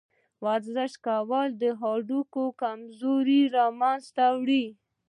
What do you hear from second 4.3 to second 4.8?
وړي.